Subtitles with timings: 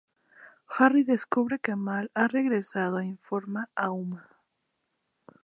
[0.77, 4.25] Harry descubre que Mal ha regresado e informa a Uma.